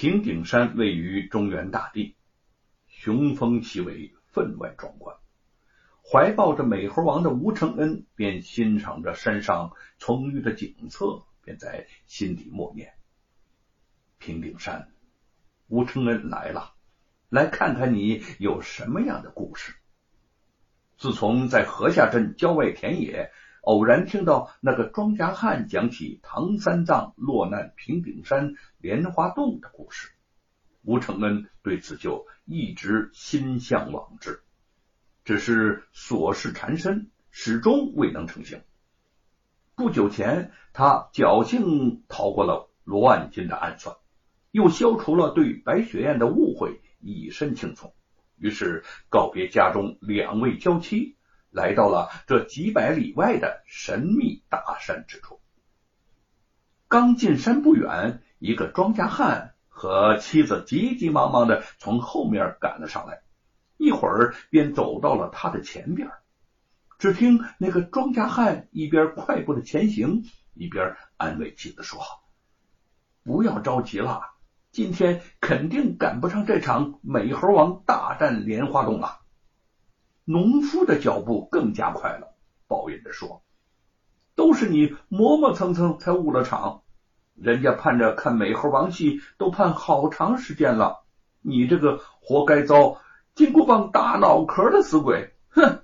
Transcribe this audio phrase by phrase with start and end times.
[0.00, 2.16] 平顶山位于中原大地，
[2.88, 5.14] 雄风奇伟，分外壮观。
[6.02, 12.94] 怀抱着美猴王的吴承恩，便欣赏着山上葱郁的景色，便在心底默念
[14.16, 14.88] ：“平顶山，
[15.68, 16.72] 吴承恩来了，
[17.28, 19.74] 来看看你有什么样的故事。”
[20.96, 23.30] 自从在河下镇郊外田野。
[23.62, 30.10] 偶然听到那个庄稼汉讲起唐三藏落难平顶山莲花洞的故事，
[30.82, 34.40] 吴承恩对此就一直心向往之，
[35.24, 38.62] 只是琐事缠身，始终未能成行。
[39.74, 43.96] 不久前，他侥幸逃过了罗万金的暗算，
[44.50, 47.92] 又消除了对白雪燕的误会，一身轻松。
[48.36, 51.16] 于是告别家中两位娇妻。
[51.50, 55.40] 来到了这几百里外的神秘大山之处，
[56.88, 63.22] 刚进山不远，一个庄稼汉和妻子急急忙忙的从后面赶了上来，
[63.76, 66.10] 一会儿便走到了他的前边。
[66.98, 70.24] 只听那个庄稼汉一边快步的前行，
[70.54, 72.00] 一边安慰妻子说
[73.24, 74.20] ：“不要着急了，
[74.70, 79.19] 今天肯定赶不上这场美猴王大战莲花洞了。”
[80.30, 82.36] 农夫的脚步更加快了，
[82.68, 83.42] 抱怨着说
[84.36, 86.82] ：“都是你磨磨蹭蹭才误了场，
[87.34, 91.02] 人家盼着看美猴王戏都盼好长时间了，
[91.42, 93.00] 你这个活该遭
[93.34, 95.80] 金箍棒打脑壳的死鬼！”哼！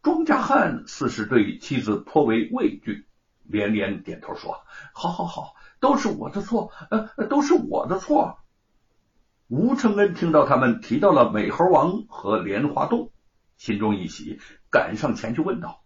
[0.00, 3.06] 庄稼汉似是对妻子颇为畏惧，
[3.44, 4.62] 连连点头说
[4.94, 8.38] ：“好好好，都是我的错，呃，都是我的错。”
[9.50, 13.10] 吴承恩听到他们提到了美猴王和莲花洞，
[13.56, 14.38] 心中一喜，
[14.70, 15.82] 赶上前去问道：“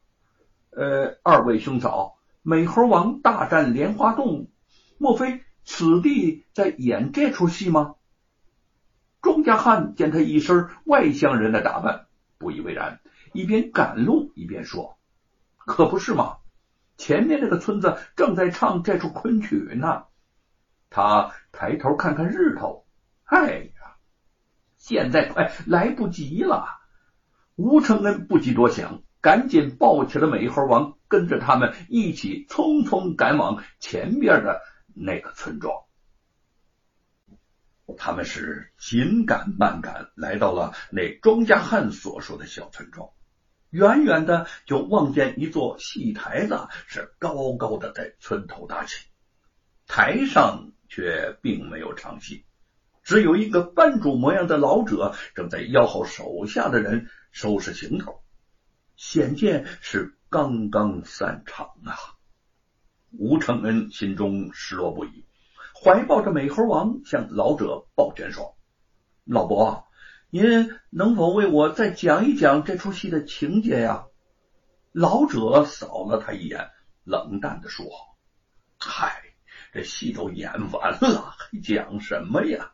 [0.69, 4.51] 呃，二位兄嫂，美猴王大战莲花洞，
[4.99, 7.95] 莫非此地在演这出戏吗？”
[9.23, 12.05] 庄稼汉见他一身外乡人的打扮，
[12.37, 13.01] 不以为然，
[13.33, 14.99] 一边赶路一边说
[15.57, 16.37] ：“可不是嘛，
[16.99, 20.05] 前面那个村子正在唱这出昆曲呢。”
[20.91, 22.84] 他抬头看看日头。
[23.25, 23.97] 哎呀，
[24.77, 26.67] 现在快来不及了！
[27.57, 34.61] 吴承恩不及多想，赶紧抱起了美猴王，跟着他们一起匆匆赶往前边的
[34.95, 35.73] 那个村庄。
[37.97, 43.11] 他们是紧赶慢赶，来到了那庄稼汉所说的小村庄。
[43.71, 49.07] 远远的就望见一座戏台子，是高高的在村头搭起，
[49.87, 52.45] 台上却并没有唱戏。
[53.05, 58.23] 只有一个班主模样的老者正在吆喝手下的人收拾行头，
[58.97, 61.95] 显见是刚刚散场啊！
[63.11, 65.27] 吴承恩心中失落不已，
[65.75, 68.57] 怀抱着美猴王向老者抱拳说
[69.25, 69.87] ：“老伯，
[70.31, 74.07] 您能否为我再讲一讲这出戏的情节呀？”
[74.93, 76.71] 老者扫了他一眼，
[77.05, 77.85] 冷淡的说
[78.81, 79.23] ：“嗨，
[79.75, 82.73] 这戏都演完了，还讲什么呀？”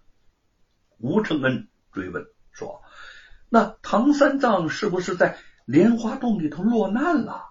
[1.00, 2.83] 吴承恩追问说
[3.49, 7.47] ：“那唐三藏是不是在莲花洞里头落难了？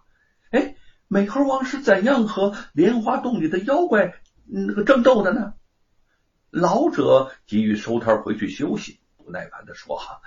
[0.51, 0.75] 哎，
[1.07, 5.53] 美猴王是怎样和莲花洞里的妖怪那个争斗的呢？”
[6.51, 10.21] 老者急于收摊回去休息，不耐烦的说：“哈，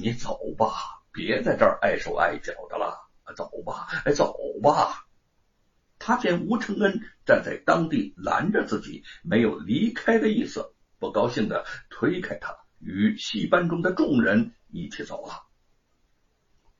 [0.00, 0.72] 你走吧，
[1.12, 2.96] 别在这儿碍手碍脚的了，
[3.36, 5.04] 走吧，哎，走吧。”
[6.00, 12.56] 他见吴承恩站在当地拦着自己，没有离开的意思，不高兴的推开他。
[12.78, 15.44] 与戏班中的众人一起走了。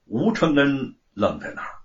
[0.04, 1.80] 吴承恩愣在那儿，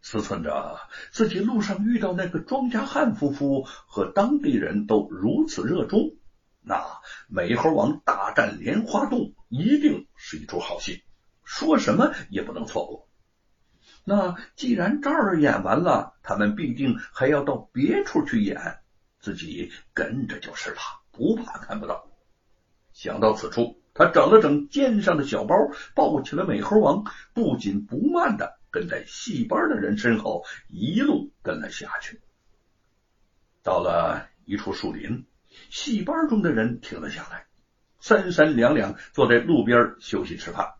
[0.00, 0.78] 思忖着
[1.10, 6.16] 自己路上遇到那个庄稼汉夫妇和当地人都如此热衷，
[6.60, 6.84] 那
[7.28, 11.02] 美猴王大战莲花洞一定是一出好戏，
[11.44, 13.08] 说什么也不能错过。
[14.04, 18.80] 那既然这儿演完了，他们必定还要到别处去演，
[19.20, 20.78] 自己跟着就是了，
[21.10, 22.11] 不怕看不到。
[23.02, 25.56] 想到此处，他整了整肩上的小包，
[25.96, 27.02] 抱起了美猴王，
[27.34, 32.20] 不紧不慢的跟在戏班的人身后，一路跟了下去。
[33.64, 35.26] 到了一处树林，
[35.68, 37.46] 戏班中的人停了下来，
[37.98, 40.74] 三三两两坐在路边休息吃饭。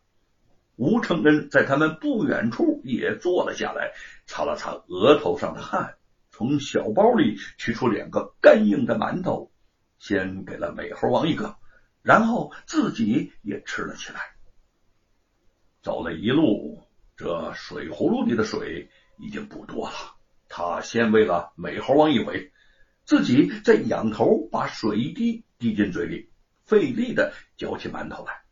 [0.76, 3.94] 吴承恩在他们不远处也坐了下来，
[4.26, 5.96] 擦了擦额头上的汗，
[6.30, 9.50] 从小包里取出两个干硬的馒头，
[9.98, 11.56] 先给了美猴王一个。
[12.02, 14.20] 然后自己也吃了起来。
[15.82, 16.82] 走了一路，
[17.16, 19.94] 这水葫芦里的水已经不多了。
[20.49, 22.52] 他先喂了美猴王一回，
[23.04, 26.31] 自己再仰头把水滴滴进嘴里，
[26.64, 28.43] 费力的嚼起馒头来。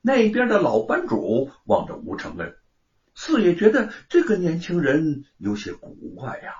[0.00, 2.56] 那边的老班主望着吴承恩，
[3.14, 6.54] 似也觉得这个年轻人有些古怪呀。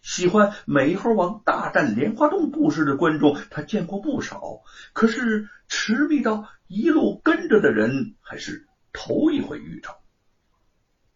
[0.00, 4.62] 喜欢美猴王大战莲花洞故事的观众，他见过不少，
[4.92, 9.98] 可是痴迷到一路跟着的人，还是头一回遇着。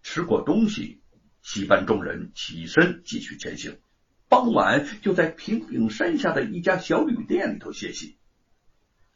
[0.03, 1.01] 吃过东西，
[1.43, 3.79] 戏班众人起身继续前行。
[4.29, 8.19] 傍晚就在平顶山下的一家小旅店里头歇息。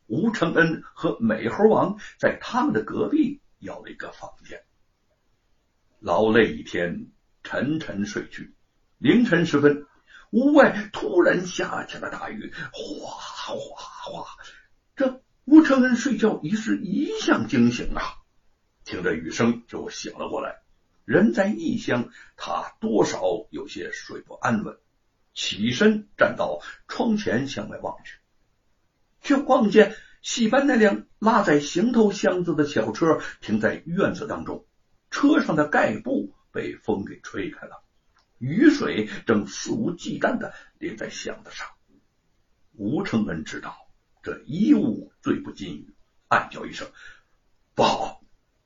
[0.06, 4.62] 吴承恩和美猴王在他们的隔壁要了一个房间。
[6.00, 7.08] 劳累一天，
[7.42, 8.55] 沉沉睡去。
[8.98, 9.86] 凌晨时分，
[10.30, 13.10] 屋外突然下起了大雨，哗
[13.54, 14.26] 哗哗。
[14.96, 18.02] 这吴承恩睡觉一是一向惊醒啊，
[18.84, 20.62] 听着雨声就醒了过来。
[21.04, 23.20] 人在异乡，他多少
[23.50, 24.78] 有些睡不安稳，
[25.34, 28.18] 起身站到窗前向外望去，
[29.20, 34.64] 却望见戏班那辆拉载行头箱子的小车停在院子当中，
[35.10, 37.84] 车上的盖布被风给吹开了。
[38.38, 41.68] 雨水正肆无忌惮的淋在箱子上，
[42.74, 43.74] 吴承恩知道
[44.22, 45.94] 这衣物最不禁雨，
[46.28, 46.86] 暗叫一声
[47.74, 48.20] 不好，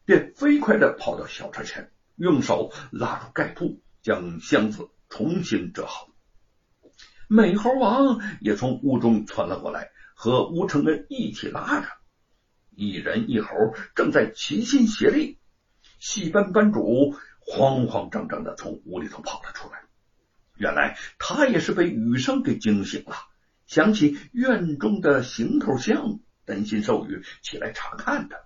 [0.05, 6.09] 便飞快的跑到小车前，用手拉住盖布，将箱子重新折好。
[7.29, 11.87] 美猴王也从屋中窜了过来，和吴承恩一起拉着，
[12.75, 13.55] 一人一猴
[13.95, 15.39] 正在齐心协力。
[16.01, 17.15] 戏班班主。
[17.53, 19.83] 慌慌张张的从屋里头跑了出来，
[20.57, 23.17] 原来他也是被雨声给惊醒了，
[23.67, 28.45] 想起院中的行头箱，担心受雨起来查看的，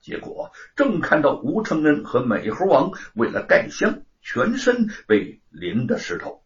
[0.00, 6.42] 结果正看到吴承恩和美猴王为了盖箱，全身被淋得湿透，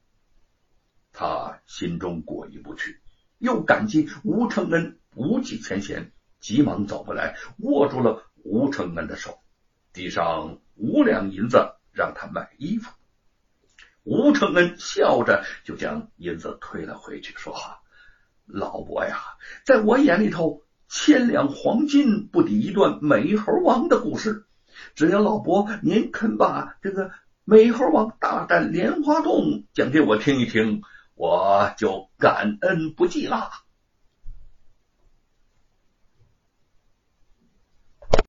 [1.13, 3.01] 他心中过意不去，
[3.39, 6.11] 又感激吴承恩不计前嫌，
[6.41, 9.39] 急忙走过来，握住了吴承恩的手，
[9.99, 10.61] 递上。
[10.81, 12.93] 五两银子让他买衣服，
[14.05, 17.53] 吴承恩笑着就将银子推了回去，说
[18.47, 19.19] ：“老伯呀，
[19.67, 24.47] 在我眼里头，千两黄金不抵一段美猴王的故事。
[24.95, 27.11] 只要老伯您肯把这个
[27.43, 30.83] 美猴王大战莲花洞讲给我听一听，
[31.17, 33.51] 我就感恩不尽了。”